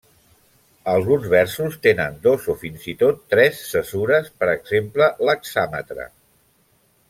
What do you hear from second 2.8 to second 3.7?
i tot, tres